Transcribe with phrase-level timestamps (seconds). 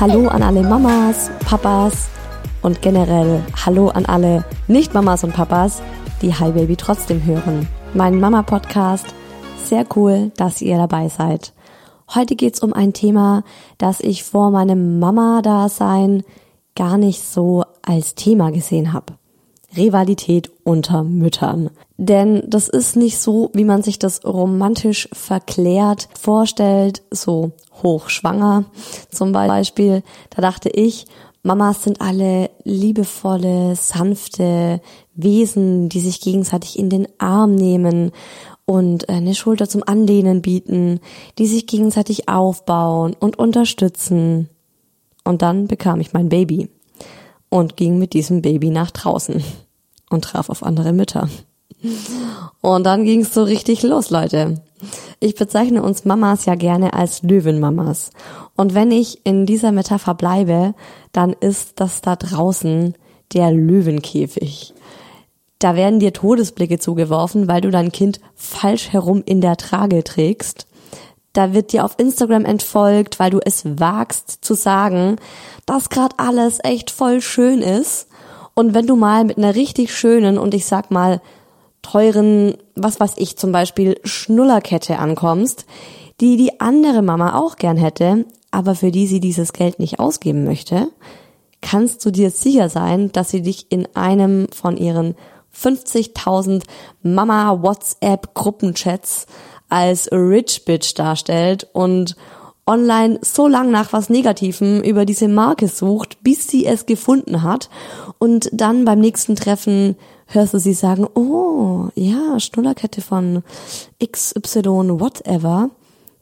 [0.00, 2.08] Hallo an alle Mamas, Papas
[2.62, 5.82] und generell Hallo an alle Nicht-Mamas und Papas,
[6.22, 7.68] die Hi Baby trotzdem hören.
[7.92, 9.04] Mein Mama-Podcast.
[9.62, 11.52] Sehr cool, dass ihr dabei seid.
[12.14, 13.44] Heute geht's um ein Thema,
[13.76, 16.22] das ich vor meinem Mama-Dasein
[16.74, 19.18] gar nicht so als Thema gesehen habe.
[19.76, 21.68] Rivalität unter Müttern.
[22.02, 27.52] Denn das ist nicht so, wie man sich das romantisch verklärt vorstellt, so
[27.82, 28.64] hochschwanger
[29.10, 30.02] zum Beispiel.
[30.30, 31.04] Da dachte ich,
[31.42, 34.80] Mamas sind alle liebevolle, sanfte
[35.14, 38.12] Wesen, die sich gegenseitig in den Arm nehmen
[38.64, 41.00] und eine Schulter zum Anlehnen bieten,
[41.36, 44.48] die sich gegenseitig aufbauen und unterstützen.
[45.22, 46.70] Und dann bekam ich mein Baby
[47.50, 49.44] und ging mit diesem Baby nach draußen
[50.08, 51.28] und traf auf andere Mütter.
[52.60, 54.62] Und dann ging es so richtig los, Leute.
[55.18, 58.10] Ich bezeichne uns Mamas ja gerne als Löwenmamas.
[58.56, 60.74] Und wenn ich in dieser Metapher bleibe,
[61.12, 62.94] dann ist das da draußen
[63.32, 64.74] der Löwenkäfig.
[65.58, 70.66] Da werden dir Todesblicke zugeworfen, weil du dein Kind falsch herum in der Trage trägst.
[71.32, 75.16] Da wird dir auf Instagram entfolgt, weil du es wagst zu sagen,
[75.66, 78.08] dass gerade alles echt voll schön ist.
[78.54, 81.20] Und wenn du mal mit einer richtig schönen und ich sag mal
[81.82, 85.66] teuren, was weiß ich, zum Beispiel Schnullerkette ankommst,
[86.20, 90.44] die die andere Mama auch gern hätte, aber für die sie dieses Geld nicht ausgeben
[90.44, 90.88] möchte,
[91.62, 95.14] kannst du dir sicher sein, dass sie dich in einem von ihren
[95.56, 96.62] 50.000
[97.02, 99.26] Mama WhatsApp Gruppenchats
[99.68, 102.16] als Rich Bitch darstellt und
[102.66, 107.68] online so lang nach was Negativem über diese Marke sucht, bis sie es gefunden hat
[108.18, 109.96] und dann beim nächsten Treffen
[110.30, 113.42] hörst du sie sagen, oh, ja, Schnullerkette von
[114.04, 115.70] XY, whatever.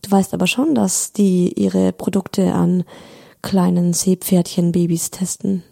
[0.03, 2.85] Du weißt aber schon, dass die ihre Produkte an
[3.43, 5.63] kleinen Seepferdchen-Babys testen.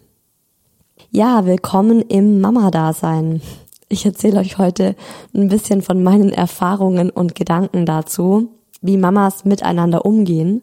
[1.10, 3.40] Ja, willkommen im Mama-Dasein.
[3.88, 4.96] Ich erzähle euch heute
[5.34, 8.50] ein bisschen von meinen Erfahrungen und Gedanken dazu,
[8.82, 10.62] wie Mamas miteinander umgehen.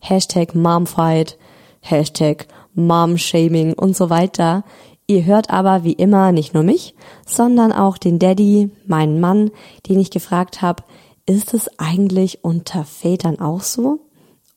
[0.00, 1.38] Hashtag Momfight,
[1.80, 4.64] Hashtag Mom-Shaming und so weiter.
[5.08, 6.94] Ihr hört aber wie immer nicht nur mich,
[7.24, 9.52] sondern auch den Daddy, meinen Mann,
[9.88, 10.82] den ich gefragt habe,
[11.26, 14.00] ist es eigentlich unter Vätern auch so?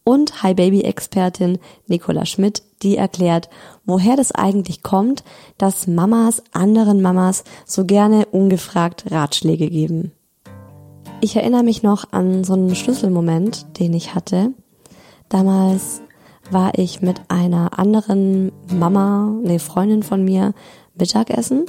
[0.03, 3.49] Und Hi Baby Expertin Nicola Schmidt, die erklärt,
[3.85, 5.23] woher das eigentlich kommt,
[5.59, 10.13] dass Mamas anderen Mamas so gerne ungefragt Ratschläge geben.
[11.21, 14.51] Ich erinnere mich noch an so einen Schlüsselmoment, den ich hatte.
[15.27, 16.01] Damals
[16.51, 20.53] war ich mit einer anderen Mama, eine Freundin von mir,
[20.97, 21.65] Mittagessen.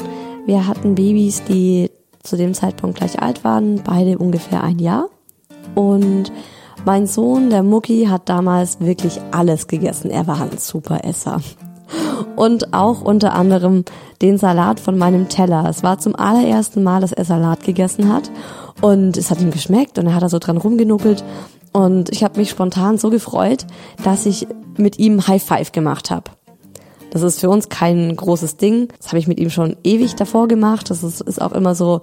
[0.46, 1.90] Wir hatten Babys, die
[2.22, 5.08] zu dem Zeitpunkt gleich alt waren, beide ungefähr ein Jahr.
[5.74, 6.32] Und
[6.84, 10.10] mein Sohn, der Mucki, hat damals wirklich alles gegessen.
[10.10, 11.40] Er war ein super Esser.
[12.36, 13.84] Und auch unter anderem
[14.22, 15.66] den Salat von meinem Teller.
[15.68, 18.30] Es war zum allerersten Mal, dass er Salat gegessen hat.
[18.80, 21.22] Und es hat ihm geschmeckt und er hat da so dran rumgenuckelt.
[21.72, 23.66] Und ich habe mich spontan so gefreut,
[24.02, 24.46] dass ich
[24.76, 26.30] mit ihm High Five gemacht habe.
[27.10, 28.88] Das ist für uns kein großes Ding.
[28.98, 30.90] Das habe ich mit ihm schon ewig davor gemacht.
[30.90, 32.02] Das ist, ist auch immer so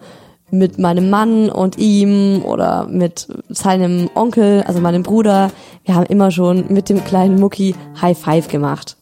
[0.49, 5.51] mit meinem Mann und ihm oder mit seinem Onkel, also meinem Bruder.
[5.83, 8.97] Wir haben immer schon mit dem kleinen Mucki High Five gemacht.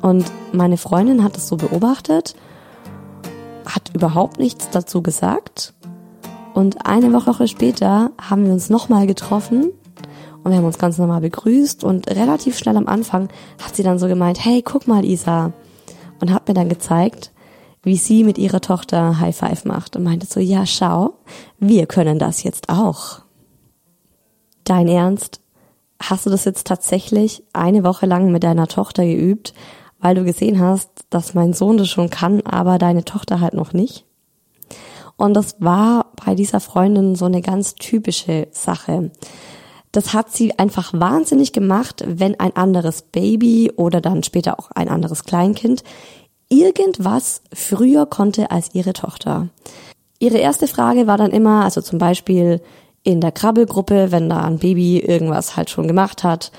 [0.00, 2.34] Und meine Freundin hat es so beobachtet,
[3.66, 5.74] hat überhaupt nichts dazu gesagt.
[6.54, 9.70] Und eine Woche später haben wir uns nochmal getroffen
[10.42, 13.28] und wir haben uns ganz normal begrüßt und relativ schnell am Anfang
[13.62, 15.52] hat sie dann so gemeint, hey, guck mal, Isa.
[16.20, 17.32] Und hat mir dann gezeigt,
[17.82, 21.14] wie sie mit ihrer Tochter High Five macht und meinte so, ja, schau,
[21.58, 23.22] wir können das jetzt auch.
[24.64, 25.40] Dein Ernst?
[26.00, 29.54] Hast du das jetzt tatsächlich eine Woche lang mit deiner Tochter geübt,
[30.00, 33.72] weil du gesehen hast, dass mein Sohn das schon kann, aber deine Tochter halt noch
[33.72, 34.04] nicht?
[35.16, 39.12] Und das war bei dieser Freundin so eine ganz typische Sache.
[39.92, 44.88] Das hat sie einfach wahnsinnig gemacht, wenn ein anderes Baby oder dann später auch ein
[44.88, 45.84] anderes Kleinkind
[46.48, 49.48] irgendwas früher konnte als ihre Tochter.
[50.18, 52.60] Ihre erste Frage war dann immer, also zum Beispiel
[53.02, 56.52] in der Krabbelgruppe, wenn da ein Baby irgendwas halt schon gemacht hat,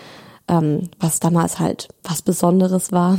[0.47, 3.17] ähm, was damals halt was Besonderes war.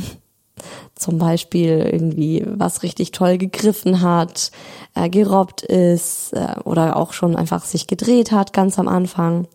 [0.95, 4.51] Zum Beispiel irgendwie was richtig toll gegriffen hat,
[4.93, 9.47] äh, gerobbt ist äh, oder auch schon einfach sich gedreht hat ganz am Anfang.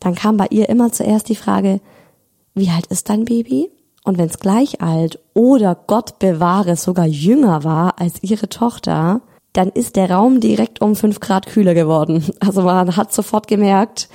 [0.00, 1.80] Dann kam bei ihr immer zuerst die Frage,
[2.54, 3.70] wie alt ist dein Baby?
[4.04, 9.20] Und wenn es gleich alt oder Gott bewahre sogar jünger war als ihre Tochter,
[9.52, 12.24] dann ist der Raum direkt um fünf Grad kühler geworden.
[12.40, 14.08] Also man hat sofort gemerkt,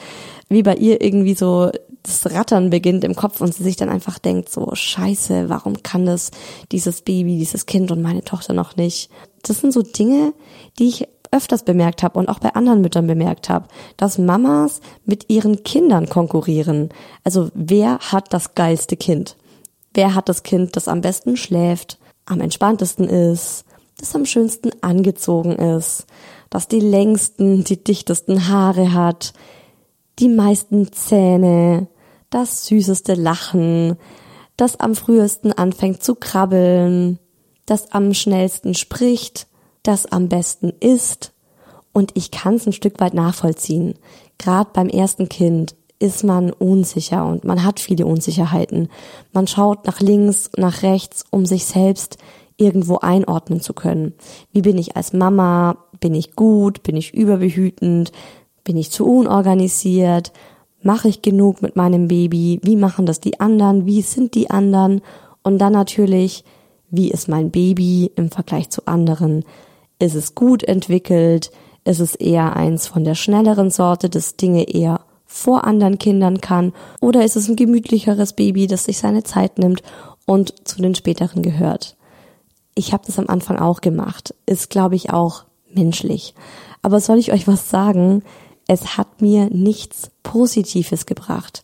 [0.49, 1.71] wie bei ihr irgendwie so
[2.03, 6.05] das Rattern beginnt im Kopf und sie sich dann einfach denkt, so scheiße, warum kann
[6.05, 6.31] das
[6.71, 9.09] dieses Baby, dieses Kind und meine Tochter noch nicht?
[9.43, 10.33] Das sind so Dinge,
[10.79, 13.67] die ich öfters bemerkt habe und auch bei anderen Müttern bemerkt habe,
[13.97, 16.89] dass Mamas mit ihren Kindern konkurrieren.
[17.23, 19.37] Also wer hat das geilste Kind?
[19.93, 23.65] Wer hat das Kind, das am besten schläft, am entspanntesten ist,
[23.97, 26.05] das am schönsten angezogen ist,
[26.49, 29.33] das die längsten, die dichtesten Haare hat,
[30.19, 31.87] die meisten Zähne,
[32.29, 33.97] das süßeste Lachen,
[34.57, 37.19] das am frühesten anfängt zu krabbeln,
[37.65, 39.47] das am schnellsten spricht,
[39.83, 41.33] das am besten ist.
[41.93, 43.95] Und ich kann es ein Stück weit nachvollziehen.
[44.37, 48.89] Gerade beim ersten Kind ist man unsicher und man hat viele Unsicherheiten.
[49.33, 52.17] Man schaut nach links, nach rechts, um sich selbst
[52.57, 54.13] irgendwo einordnen zu können.
[54.51, 55.77] Wie bin ich als Mama?
[55.99, 56.83] Bin ich gut?
[56.83, 58.11] Bin ich überbehütend?
[58.63, 60.31] Bin ich zu unorganisiert?
[60.83, 62.59] Mache ich genug mit meinem Baby?
[62.63, 63.85] Wie machen das die anderen?
[63.85, 65.01] Wie sind die anderen?
[65.43, 66.43] Und dann natürlich,
[66.89, 69.45] wie ist mein Baby im Vergleich zu anderen?
[69.99, 71.51] Ist es gut entwickelt?
[71.83, 76.73] Ist es eher eins von der schnelleren Sorte, das Dinge eher vor anderen Kindern kann?
[76.99, 79.81] Oder ist es ein gemütlicheres Baby, das sich seine Zeit nimmt
[80.25, 81.95] und zu den späteren gehört?
[82.75, 84.35] Ich habe das am Anfang auch gemacht.
[84.45, 86.35] Ist, glaube ich, auch menschlich.
[86.81, 88.23] Aber soll ich euch was sagen?
[88.71, 91.61] Es hat mir nichts Positives gebracht.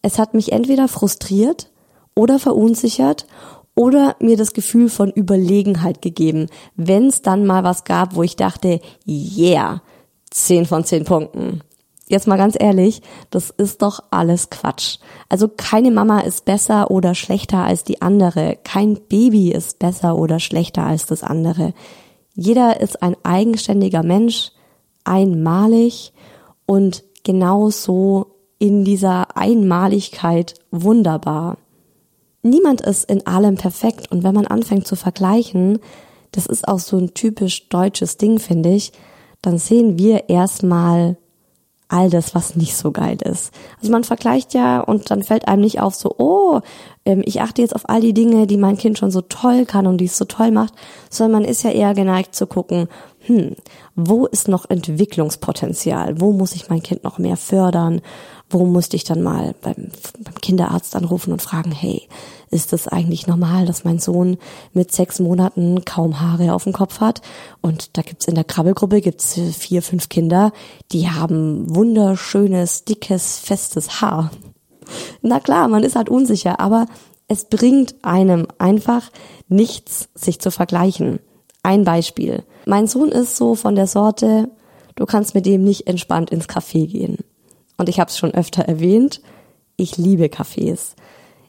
[0.00, 1.70] Es hat mich entweder frustriert
[2.14, 3.26] oder verunsichert
[3.74, 8.36] oder mir das Gefühl von Überlegenheit gegeben, wenn es dann mal was gab, wo ich
[8.36, 9.82] dachte, yeah,
[10.30, 11.60] 10 von 10 Punkten.
[12.08, 14.96] Jetzt mal ganz ehrlich, das ist doch alles Quatsch.
[15.28, 18.56] Also keine Mama ist besser oder schlechter als die andere.
[18.64, 21.74] Kein Baby ist besser oder schlechter als das andere.
[22.34, 24.52] Jeder ist ein eigenständiger Mensch,
[25.04, 26.14] einmalig
[26.66, 28.26] und genauso
[28.58, 31.58] in dieser Einmaligkeit wunderbar.
[32.42, 35.78] Niemand ist in allem perfekt und wenn man anfängt zu vergleichen,
[36.32, 38.92] das ist auch so ein typisch deutsches Ding, finde ich,
[39.42, 41.16] dann sehen wir erstmal
[41.88, 43.52] all das, was nicht so geil ist.
[43.80, 46.60] Also man vergleicht ja und dann fällt einem nicht auf so, oh,
[47.04, 49.86] ähm, ich achte jetzt auf all die Dinge, die mein Kind schon so toll kann
[49.86, 50.74] und die es so toll macht,
[51.10, 52.88] sondern man ist ja eher geneigt zu gucken,
[53.26, 53.56] hm,
[53.96, 56.20] wo ist noch Entwicklungspotenzial?
[56.20, 58.00] Wo muss ich mein Kind noch mehr fördern?
[58.48, 59.90] Wo musste ich dann mal beim,
[60.20, 62.02] beim Kinderarzt anrufen und fragen, hey,
[62.50, 64.36] ist es eigentlich normal, dass mein Sohn
[64.72, 67.20] mit sechs Monaten kaum Haare auf dem Kopf hat?
[67.60, 70.52] Und da gibt's in der Krabbelgruppe gibt's vier, fünf Kinder,
[70.92, 74.30] die haben wunderschönes, dickes, festes Haar.
[75.20, 76.86] Na klar, man ist halt unsicher, aber
[77.26, 79.10] es bringt einem einfach
[79.48, 81.18] nichts, sich zu vergleichen.
[81.66, 82.44] Ein Beispiel.
[82.64, 84.48] Mein Sohn ist so von der Sorte,
[84.94, 87.18] du kannst mit dem nicht entspannt ins Café gehen.
[87.76, 89.20] Und ich habe es schon öfter erwähnt,
[89.74, 90.94] ich liebe Cafés.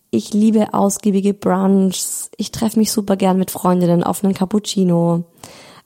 [0.09, 2.31] Ich liebe ausgiebige Brunchs.
[2.35, 5.25] Ich treffe mich super gern mit Freundinnen auf einen Cappuccino.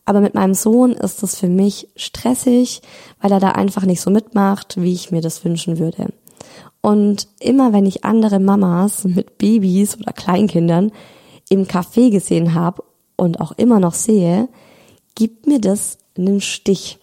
[0.06, 2.82] Aber mit meinem Sohn ist das für mich stressig,
[3.20, 6.14] weil er da einfach nicht so mitmacht, wie ich mir das wünschen würde.
[6.80, 10.94] Und immer wenn ich andere Mamas mit Babys oder Kleinkindern
[11.50, 12.82] im Café gesehen habe
[13.22, 14.50] und auch immer noch sehe,
[15.14, 16.98] gibt mir das einen Stich.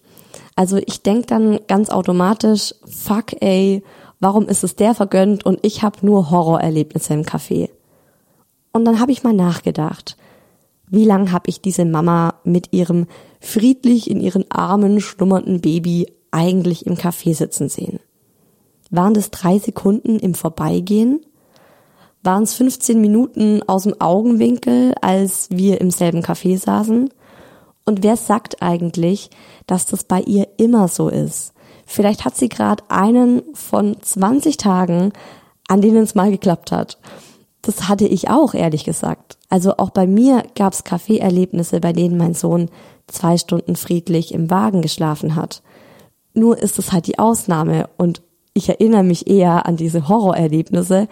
[0.57, 3.83] Also ich denk dann ganz automatisch, fuck ey,
[4.19, 7.69] warum ist es der vergönnt und ich habe nur Horrorerlebnisse im Café.
[8.73, 10.17] Und dann habe ich mal nachgedacht,
[10.89, 13.07] wie lang habe ich diese Mama mit ihrem
[13.39, 17.99] friedlich in ihren Armen schlummernden Baby eigentlich im Café sitzen sehen?
[18.91, 21.21] Waren das drei Sekunden im Vorbeigehen?
[22.21, 27.09] Waren es 15 Minuten aus dem Augenwinkel, als wir im selben Café saßen?
[27.85, 29.29] Und wer sagt eigentlich,
[29.67, 31.53] dass das bei ihr immer so ist?
[31.85, 35.13] Vielleicht hat sie gerade einen von 20 Tagen,
[35.67, 36.99] an denen es mal geklappt hat.
[37.61, 39.37] Das hatte ich auch, ehrlich gesagt.
[39.49, 42.69] Also auch bei mir gab es Kaffeeerlebnisse, bei denen mein Sohn
[43.07, 45.63] zwei Stunden friedlich im Wagen geschlafen hat.
[46.33, 48.21] Nur ist es halt die Ausnahme und
[48.53, 51.07] ich erinnere mich eher an diese Horrorerlebnisse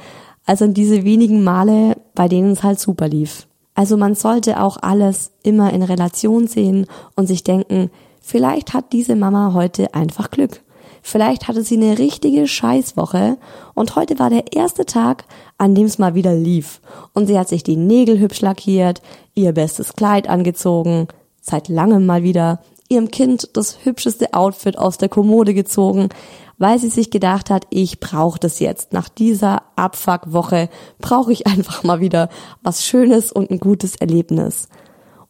[0.48, 3.48] als an diese wenigen Male, bei denen es halt super lief.
[3.76, 9.16] Also man sollte auch alles immer in Relation sehen und sich denken, vielleicht hat diese
[9.16, 10.62] Mama heute einfach Glück.
[11.04, 13.38] Vielleicht hatte sie eine richtige Scheißwoche
[13.76, 15.26] und heute war der erste Tag,
[15.58, 16.82] an dem es mal wieder lief.
[17.14, 19.02] Und sie hat sich die Nägel hübsch lackiert,
[19.36, 21.08] ihr bestes Kleid angezogen,
[21.40, 26.10] seit langem mal wieder, ihrem Kind das hübscheste Outfit aus der Kommode gezogen,
[26.58, 28.94] weil sie sich gedacht hat, ich brauche das jetzt.
[28.94, 32.30] Nach dieser Abfuck-Woche brauche ich einfach mal wieder
[32.64, 34.70] was Schönes und ein gutes Erlebnis.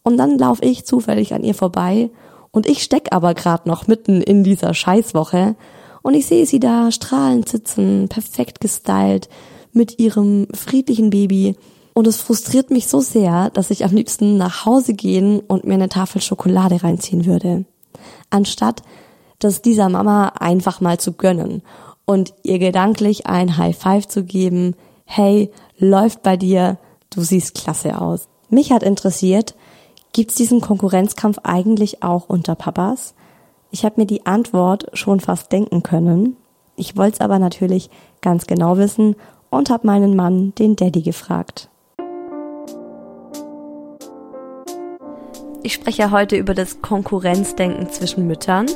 [0.04, 2.10] Und dann laufe ich zufällig an ihr vorbei
[2.52, 5.56] und ich steck aber gerade noch mitten in dieser Scheißwoche
[6.02, 9.28] und ich sehe sie da strahlend sitzen, perfekt gestylt,
[9.74, 11.58] mit ihrem friedlichen Baby.
[11.98, 15.74] Und es frustriert mich so sehr, dass ich am liebsten nach Hause gehen und mir
[15.74, 17.66] eine Tafel Schokolade reinziehen würde.
[18.30, 18.84] Anstatt
[19.40, 21.64] das dieser Mama einfach mal zu gönnen
[22.06, 24.76] und ihr gedanklich ein High Five zu geben,
[25.06, 25.50] hey,
[25.80, 26.78] läuft bei dir,
[27.10, 28.28] du siehst klasse aus.
[28.52, 29.56] Mich hat interessiert,
[30.14, 33.16] gibt's diesen Konkurrenzkampf eigentlich auch unter Papas?
[33.72, 36.38] Ich habe mir die Antwort schon fast denken können.
[36.76, 37.90] Ich wollte es aber natürlich
[38.22, 39.16] ganz genau wissen
[39.50, 41.72] und habe meinen Mann, den Daddy, gefragt.
[45.68, 48.68] Ich spreche ja heute über das Konkurrenzdenken zwischen Müttern.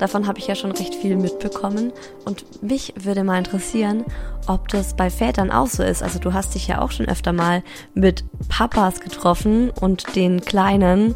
[0.00, 1.92] Davon habe ich ja schon recht viel mitbekommen.
[2.24, 4.04] Und mich würde mal interessieren,
[4.48, 6.02] ob das bei Vätern auch so ist.
[6.02, 7.62] Also du hast dich ja auch schon öfter mal
[7.94, 11.14] mit Papas getroffen und den Kleinen.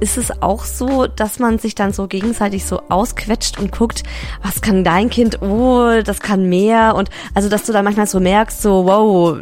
[0.00, 4.02] Ist es auch so, dass man sich dann so gegenseitig so ausquetscht und guckt,
[4.42, 5.40] was kann dein Kind?
[5.40, 6.96] Oh, das kann mehr.
[6.96, 9.38] Und also, dass du dann manchmal so merkst, so, wow,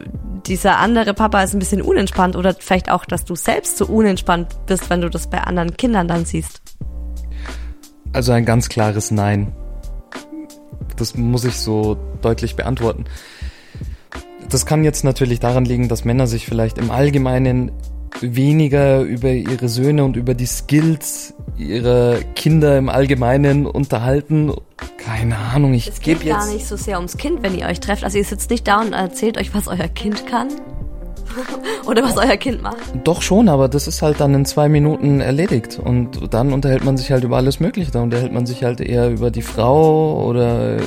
[0.46, 4.54] dieser andere Papa ist ein bisschen unentspannt oder vielleicht auch, dass du selbst so unentspannt
[4.66, 6.62] bist, wenn du das bei anderen Kindern dann siehst?
[8.12, 9.52] Also ein ganz klares Nein.
[10.96, 13.04] Das muss ich so deutlich beantworten.
[14.48, 17.72] Das kann jetzt natürlich daran liegen, dass Männer sich vielleicht im Allgemeinen
[18.20, 24.52] weniger über ihre Söhne und über die Skills ihrer Kinder im Allgemeinen unterhalten.
[24.98, 26.10] Keine Ahnung, ich gebe jetzt.
[26.10, 28.04] Es geht gar nicht so sehr ums Kind, wenn ihr euch trefft.
[28.04, 30.48] Also ihr sitzt nicht da und erzählt euch, was euer Kind kann.
[31.86, 32.76] Oder was euer Kind macht.
[33.04, 35.78] Doch schon, aber das ist halt dann in zwei Minuten erledigt.
[35.78, 37.90] Und dann unterhält man sich halt über alles Mögliche.
[37.90, 40.78] Da unterhält man sich halt eher über die Frau oder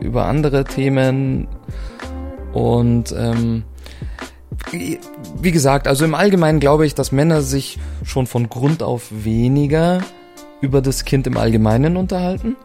[0.00, 1.48] über andere Themen.
[2.52, 3.64] Und ähm,
[4.72, 10.00] wie gesagt, also im Allgemeinen glaube ich, dass Männer sich schon von Grund auf weniger
[10.60, 12.56] über das Kind im Allgemeinen unterhalten.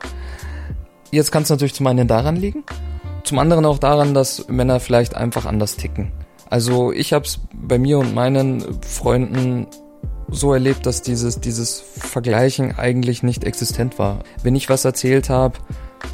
[1.11, 2.63] Jetzt kann es natürlich zum einen daran liegen,
[3.23, 6.11] zum anderen auch daran, dass Männer vielleicht einfach anders ticken.
[6.49, 9.67] Also ich habe es bei mir und meinen Freunden
[10.29, 14.19] so erlebt, dass dieses, dieses Vergleichen eigentlich nicht existent war.
[14.43, 15.57] Wenn ich was erzählt habe,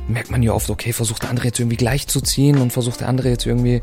[0.08, 3.30] merkt man ja oft, okay, versucht der andere jetzt irgendwie gleichzuziehen und versucht der andere
[3.30, 3.82] jetzt irgendwie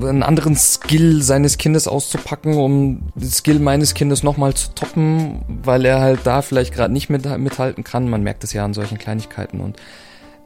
[0.00, 5.84] einen anderen Skill seines Kindes auszupacken, um den Skill meines Kindes nochmal zu toppen, weil
[5.84, 8.08] er halt da vielleicht gerade nicht mit, mithalten kann.
[8.08, 9.76] Man merkt es ja an solchen Kleinigkeiten und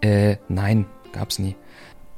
[0.00, 1.56] äh, nein, gab's nie.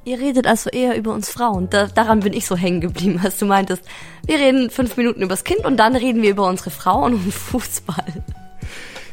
[0.05, 1.69] Ihr redet also eher über uns Frauen.
[1.69, 3.83] Da, daran bin ich so hängen geblieben, als du meintest,
[4.25, 8.25] wir reden fünf Minuten übers Kind und dann reden wir über unsere Frauen und Fußball.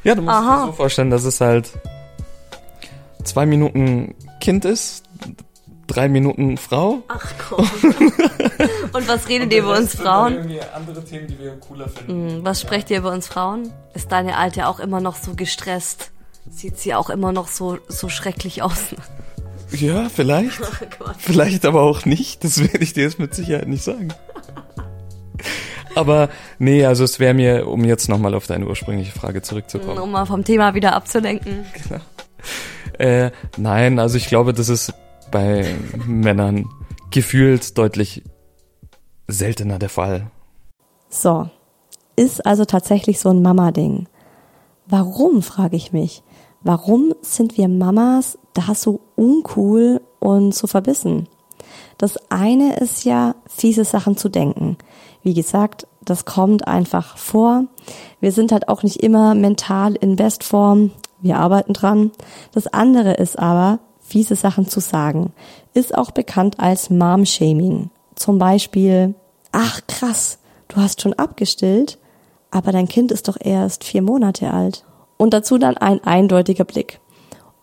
[0.03, 0.61] Ja, du musst Aha.
[0.61, 1.71] dir so vorstellen, dass es halt
[3.25, 5.03] zwei Minuten Kind ist,
[5.87, 7.03] drei Minuten Frau.
[7.07, 7.65] Ach komm.
[8.93, 10.37] Und was redet ihr über uns Frauen?
[10.73, 12.29] andere Themen, die wir cooler finden.
[12.37, 13.71] Hm, Was sprecht ihr über uns Frauen?
[13.93, 16.11] Ist deine Alte auch immer noch so gestresst?
[16.49, 18.95] Sieht sie auch immer noch so, so schrecklich aus?
[19.71, 20.59] Ja, vielleicht.
[20.99, 21.09] Oh.
[21.17, 22.43] Vielleicht aber auch nicht.
[22.43, 24.13] Das werde ich dir jetzt mit Sicherheit nicht sagen.
[25.93, 29.97] Aber nee, also es wäre mir, um jetzt nochmal auf deine ursprüngliche Frage zurückzukommen.
[29.99, 31.65] Um mal vom Thema wieder abzulenken.
[32.97, 34.93] Äh, nein, also ich glaube, das ist
[35.31, 35.75] bei
[36.05, 36.69] Männern
[37.11, 38.23] gefühlt deutlich
[39.27, 40.31] seltener der Fall.
[41.09, 41.49] So,
[42.15, 44.07] ist also tatsächlich so ein Mama-Ding.
[44.87, 46.23] Warum, frage ich mich.
[46.61, 51.27] Warum sind wir Mamas da so uncool und so verbissen?
[51.97, 54.77] Das eine ist ja, fiese Sachen zu denken.
[55.23, 57.65] Wie gesagt, das kommt einfach vor.
[58.19, 60.91] Wir sind halt auch nicht immer mental in Bestform.
[61.25, 62.11] Wir arbeiten dran.
[62.51, 65.33] Das andere ist aber, fiese Sachen zu sagen.
[65.73, 67.89] Ist auch bekannt als Mom-Shaming.
[68.13, 69.15] Zum Beispiel,
[69.51, 71.97] ach krass, du hast schon abgestillt,
[72.51, 74.85] aber dein Kind ist doch erst vier Monate alt.
[75.17, 76.99] Und dazu dann ein eindeutiger Blick.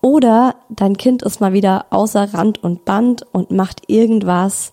[0.01, 4.73] Oder dein Kind ist mal wieder außer Rand und Band und macht irgendwas,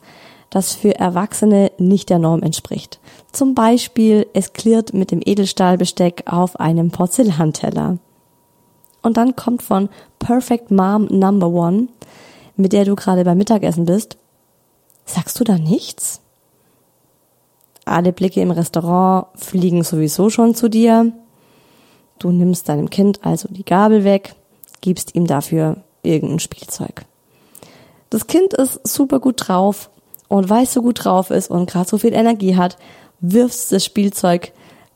[0.49, 2.99] das für Erwachsene nicht der Norm entspricht.
[3.31, 7.99] Zum Beispiel, es klirrt mit dem Edelstahlbesteck auf einem Porzellanteller.
[9.01, 9.89] Und dann kommt von
[10.19, 11.87] Perfect Mom Number One,
[12.55, 14.17] mit der du gerade beim Mittagessen bist,
[15.05, 16.21] sagst du da nichts?
[17.85, 21.11] Alle Blicke im Restaurant fliegen sowieso schon zu dir.
[22.19, 24.35] Du nimmst deinem Kind also die Gabel weg,
[24.81, 27.05] gibst ihm dafür irgendein Spielzeug.
[28.09, 29.89] Das Kind ist super gut drauf
[30.27, 32.77] und weil es so gut drauf ist und gerade so viel Energie hat,
[33.19, 34.51] wirfst das Spielzeug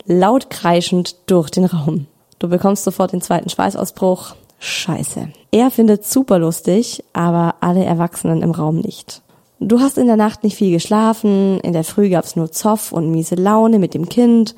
[0.06, 2.08] laut kreischend durch den Raum.
[2.44, 4.36] Du bekommst sofort den zweiten Schweißausbruch.
[4.60, 5.30] Scheiße.
[5.52, 9.22] Er findet super lustig, aber alle Erwachsenen im Raum nicht.
[9.62, 13.12] Du hast in der Nacht nicht viel geschlafen, in der Früh gab's nur Zoff und
[13.12, 14.56] miese Laune mit dem Kind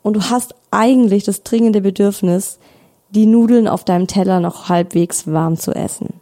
[0.00, 2.58] und du hast eigentlich das dringende Bedürfnis,
[3.10, 6.14] die Nudeln auf deinem Teller noch halbwegs warm zu essen.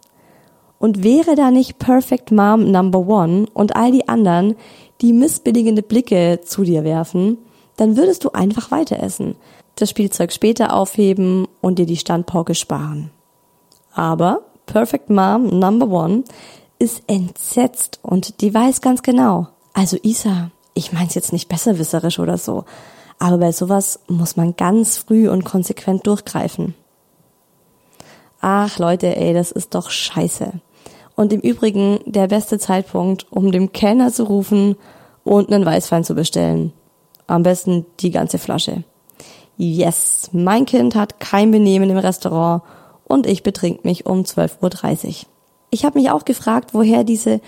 [0.80, 4.56] Und wäre da nicht Perfect Mom Number One und all die anderen,
[5.00, 7.38] die missbilligende Blicke zu dir werfen,
[7.76, 9.36] dann würdest du einfach weiter essen,
[9.80, 13.10] das Spielzeug später aufheben und dir die Standpauke sparen.
[13.92, 16.24] Aber Perfect Mom Number One
[16.78, 19.48] ist entsetzt und die weiß ganz genau.
[19.72, 22.64] Also Isa, ich mein's jetzt nicht besserwisserisch oder so,
[23.18, 26.74] aber bei sowas muss man ganz früh und konsequent durchgreifen.
[28.40, 30.52] Ach Leute, ey, das ist doch scheiße.
[31.16, 34.76] Und im Übrigen der beste Zeitpunkt, um dem Kellner zu rufen
[35.24, 36.72] und einen Weißwein zu bestellen.
[37.26, 38.84] Am besten die ganze Flasche.
[39.60, 42.62] Yes, mein Kind hat kein Benehmen im Restaurant
[43.02, 45.14] und ich betrink mich um 12.30 Uhr.
[45.70, 47.40] Ich habe mich auch gefragt, woher diese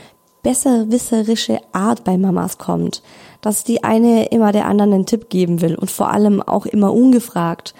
[0.42, 3.02] besserwisserische Art bei Mamas kommt,
[3.42, 6.92] dass die eine immer der anderen einen Tipp geben will und vor allem auch immer
[6.92, 7.74] ungefragt,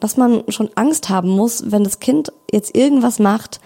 [0.00, 3.60] dass man schon Angst haben muss, wenn das Kind jetzt irgendwas macht,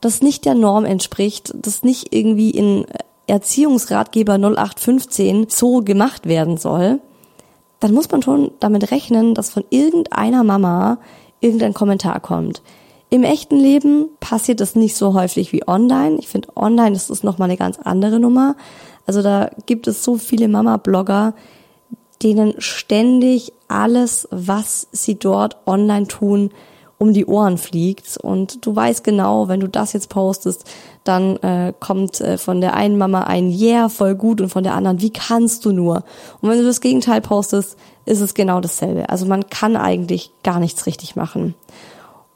[0.00, 2.86] das nicht der Norm entspricht, das nicht irgendwie in
[3.26, 7.00] Erziehungsratgeber 0815 so gemacht werden soll,
[7.80, 10.98] dann muss man schon damit rechnen, dass von irgendeiner Mama
[11.40, 12.62] irgendein Kommentar kommt.
[13.08, 16.16] Im echten Leben passiert das nicht so häufig wie online.
[16.18, 18.56] Ich finde, online ist das nochmal eine ganz andere Nummer.
[19.06, 21.34] Also da gibt es so viele Mama-Blogger,
[22.22, 26.50] denen ständig alles, was sie dort online tun,
[26.98, 28.16] um die Ohren fliegt.
[28.18, 30.64] Und du weißt genau, wenn du das jetzt postest,
[31.04, 34.74] dann äh, kommt äh, von der einen Mama ein Yeah, voll gut und von der
[34.74, 36.04] anderen, wie kannst du nur?
[36.40, 39.08] Und wenn du das Gegenteil postest, ist es genau dasselbe.
[39.08, 41.54] Also man kann eigentlich gar nichts richtig machen.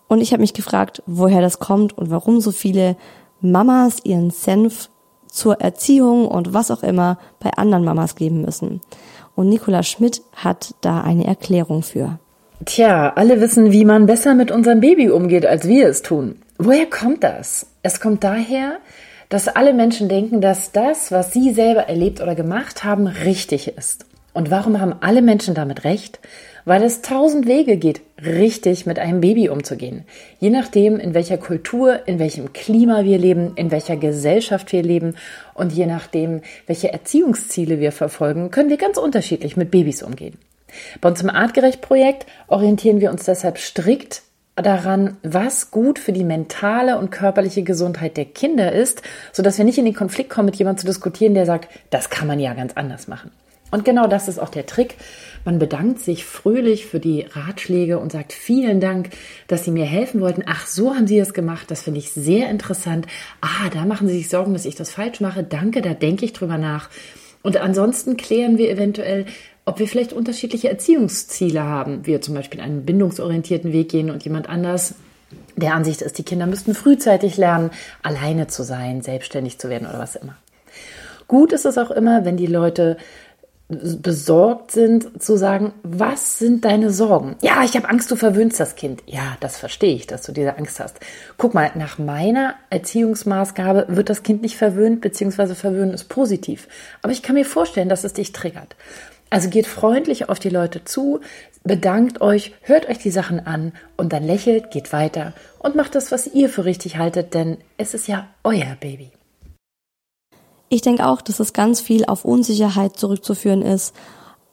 [0.09, 2.97] Und ich habe mich gefragt, woher das kommt und warum so viele
[3.41, 4.91] Mamas ihren Senf
[5.29, 8.81] zur Erziehung und was auch immer bei anderen Mamas geben müssen.
[9.37, 12.19] Und Nicola Schmidt hat da eine Erklärung für.
[12.67, 16.37] Tja, alle wissen, wie man besser mit unserem Baby umgeht, als wir es tun.
[16.59, 17.67] Woher kommt das?
[17.83, 18.81] Es kommt daher,
[19.31, 24.05] dass alle Menschen denken, dass das, was sie selber erlebt oder gemacht haben, richtig ist.
[24.35, 26.21] Und warum haben alle Menschen damit recht?
[26.67, 30.05] Weil es tausend Wege geht, richtig mit einem Baby umzugehen.
[30.39, 35.15] Je nachdem, in welcher Kultur, in welchem Klima wir leben, in welcher Gesellschaft wir leben
[35.55, 40.37] und je nachdem, welche Erziehungsziele wir verfolgen, können wir ganz unterschiedlich mit Babys umgehen.
[41.01, 44.23] Bei uns im Artgerecht-Projekt orientieren wir uns deshalb strikt
[44.57, 49.03] daran, was gut für die mentale und körperliche Gesundheit der Kinder ist,
[49.33, 52.29] sodass wir nicht in den Konflikt kommen, mit jemandem zu diskutieren, der sagt, das kann
[52.29, 53.31] man ja ganz anders machen.
[53.71, 54.97] Und genau das ist auch der Trick.
[55.45, 59.11] Man bedankt sich fröhlich für die Ratschläge und sagt vielen Dank,
[59.47, 60.43] dass Sie mir helfen wollten.
[60.47, 61.71] Ach, so haben Sie es gemacht.
[61.71, 63.07] Das finde ich sehr interessant.
[63.41, 65.45] Ah, da machen Sie sich Sorgen, dass ich das falsch mache.
[65.45, 66.91] Danke, da denke ich drüber nach.
[67.43, 69.27] Und ansonsten klären wir eventuell,
[69.65, 72.07] ob wir vielleicht unterschiedliche Erziehungsziele haben.
[72.07, 74.95] Wir zum Beispiel einen bindungsorientierten Weg gehen und jemand anders
[75.57, 77.71] der Ansicht ist, die Kinder müssten frühzeitig lernen,
[78.03, 80.37] alleine zu sein, selbstständig zu werden oder was immer.
[81.29, 82.97] Gut ist es auch immer, wenn die Leute
[83.71, 87.37] besorgt sind, zu sagen, was sind deine Sorgen?
[87.41, 89.03] Ja, ich habe Angst, du verwöhnst das Kind.
[89.07, 90.99] Ja, das verstehe ich, dass du diese Angst hast.
[91.39, 96.67] Guck mal, nach meiner Erziehungsmaßgabe wird das Kind nicht verwöhnt, beziehungsweise verwöhnen ist positiv.
[97.03, 98.75] Aber ich kann mir vorstellen, dass es dich triggert.
[99.31, 101.21] Also geht freundlich auf die Leute zu,
[101.63, 106.11] bedankt euch, hört euch die Sachen an und dann lächelt, geht weiter und macht das,
[106.11, 109.13] was ihr für richtig haltet, denn es ist ja euer Baby.
[110.73, 113.93] Ich denke auch, dass es ganz viel auf Unsicherheit zurückzuführen ist,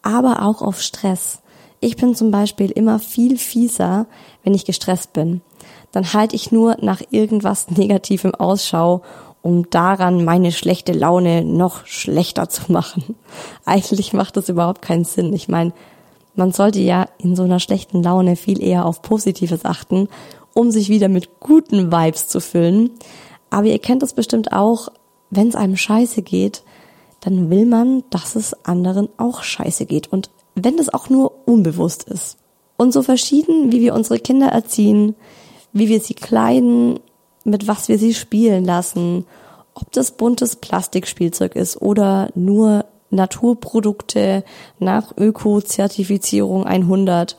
[0.01, 1.43] aber auch auf Stress.
[1.79, 4.07] Ich bin zum Beispiel immer viel fieser,
[4.43, 5.41] wenn ich gestresst bin.
[5.91, 9.03] Dann halte ich nur nach irgendwas Negativem Ausschau,
[9.43, 13.15] um daran meine schlechte Laune noch schlechter zu machen.
[13.65, 15.33] Eigentlich macht das überhaupt keinen Sinn.
[15.33, 15.71] Ich meine,
[16.33, 20.09] man sollte ja in so einer schlechten Laune viel eher auf Positives achten,
[20.55, 22.89] um sich wieder mit guten Vibes zu füllen.
[23.51, 24.89] Aber ihr kennt das bestimmt auch,
[25.29, 26.63] wenn es einem scheiße geht,
[27.21, 30.07] dann will man, dass es anderen auch scheiße geht.
[30.07, 32.37] Und wenn das auch nur unbewusst ist.
[32.77, 35.15] Und so verschieden, wie wir unsere Kinder erziehen,
[35.73, 36.99] wie wir sie kleiden,
[37.43, 39.25] mit was wir sie spielen lassen,
[39.73, 44.43] ob das buntes Plastikspielzeug ist oder nur Naturprodukte
[44.79, 47.37] nach Öko-Zertifizierung 100,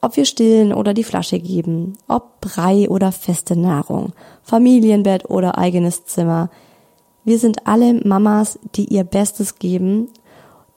[0.00, 6.04] ob wir stillen oder die Flasche geben, ob Brei oder feste Nahrung, Familienbett oder eigenes
[6.04, 6.50] Zimmer,
[7.28, 10.08] wir sind alle Mamas, die ihr Bestes geben,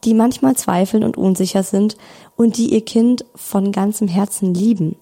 [0.03, 1.95] die manchmal zweifeln und unsicher sind
[2.35, 4.97] und die ihr Kind von ganzem Herzen lieben.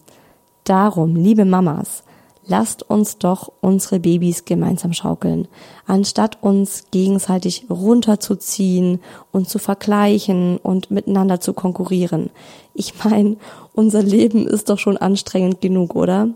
[0.63, 2.03] Darum, liebe Mamas,
[2.49, 5.47] lasst uns doch unsere Babys gemeinsam schaukeln,
[5.85, 8.99] anstatt uns gegenseitig runterzuziehen
[9.31, 12.31] und zu vergleichen und miteinander zu konkurrieren.
[12.73, 13.38] Ich meine,
[13.73, 16.29] unser Leben ist doch schon anstrengend genug, oder?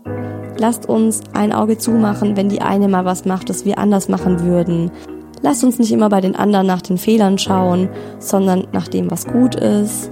[0.56, 4.40] Lasst uns ein Auge zumachen, wenn die eine mal was macht, das wir anders machen
[4.40, 4.92] würden.
[5.42, 9.26] Lasst uns nicht immer bei den anderen nach den Fehlern schauen, sondern nach dem, was
[9.26, 10.10] gut ist.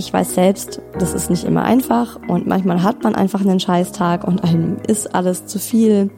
[0.00, 4.24] Ich weiß selbst, das ist nicht immer einfach und manchmal hat man einfach einen Scheißtag
[4.24, 6.08] und einem ist alles zu viel.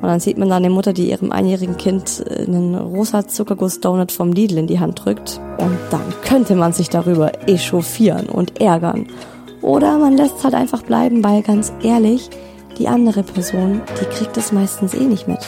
[0.00, 4.30] Und dann sieht man da eine Mutter, die ihrem einjährigen Kind einen rosa Zuckerguss-Donut vom
[4.32, 5.40] Lidl in die Hand drückt.
[5.58, 9.08] Und dann könnte man sich darüber echauffieren und ärgern.
[9.60, 12.30] Oder man lässt es halt einfach bleiben, weil ganz ehrlich,
[12.78, 15.40] die andere Person, die kriegt es meistens eh nicht mit.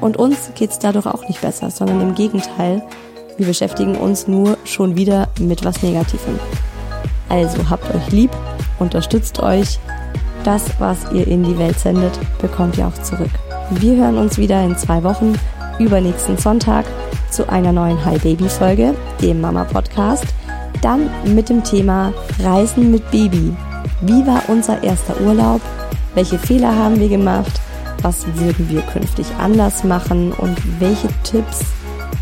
[0.00, 2.82] Und uns geht's dadurch auch nicht besser, sondern im Gegenteil,
[3.36, 6.38] wir beschäftigen uns nur schon wieder mit was Negativem.
[7.28, 8.30] Also habt euch lieb,
[8.78, 9.78] unterstützt euch.
[10.44, 13.30] Das, was ihr in die Welt sendet, bekommt ihr auch zurück.
[13.70, 15.34] Wir hören uns wieder in zwei Wochen,
[15.78, 16.84] übernächsten Sonntag,
[17.30, 20.26] zu einer neuen Hi Baby Folge, dem Mama Podcast.
[20.82, 23.54] Dann mit dem Thema Reisen mit Baby.
[24.02, 25.60] Wie war unser erster Urlaub?
[26.14, 27.60] Welche Fehler haben wir gemacht?
[28.02, 30.32] Was würden wir künftig anders machen?
[30.32, 31.60] Und welche Tipps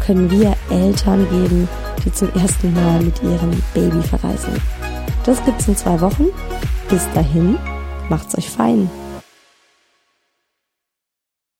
[0.04, 1.68] können wir Eltern geben,
[2.04, 4.54] die zum ersten Mal mit ihrem Baby verreisen?
[5.24, 6.26] Das gibt's in zwei Wochen.
[6.88, 7.56] Bis dahin,
[8.08, 8.90] macht's euch fein.